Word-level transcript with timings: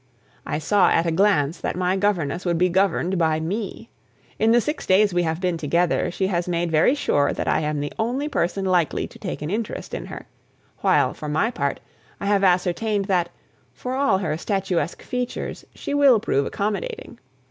I 0.47 0.57
saw 0.57 0.89
at 0.89 1.05
a 1.05 1.11
glance 1.11 1.59
that 1.59 1.75
my 1.75 1.95
governess 1.95 2.43
would 2.43 2.57
be 2.57 2.69
governed 2.69 3.19
by 3.19 3.39
me. 3.39 3.91
In 4.39 4.49
the 4.51 4.59
six 4.59 4.87
days 4.87 5.13
we 5.13 5.21
have 5.21 5.39
been 5.39 5.57
together, 5.59 6.09
she 6.09 6.25
has 6.25 6.47
made 6.47 6.71
very 6.71 6.95
sure 6.95 7.31
that 7.33 7.47
I 7.47 7.59
am 7.59 7.79
the 7.79 7.93
only 7.99 8.27
person 8.27 8.65
likely 8.65 9.05
to 9.05 9.19
take 9.19 9.43
an 9.43 9.51
interest 9.51 9.93
in 9.93 10.07
her; 10.07 10.25
while, 10.79 11.13
for 11.13 11.29
my 11.29 11.51
part, 11.51 11.79
I 12.19 12.25
have 12.25 12.43
ascertained 12.43 13.05
that, 13.05 13.29
for 13.75 13.93
all 13.93 14.17
her 14.17 14.37
statuesque 14.37 15.03
features, 15.03 15.65
she 15.75 15.93
will 15.93 16.19
prove 16.19 16.47
accommodating. 16.47 17.19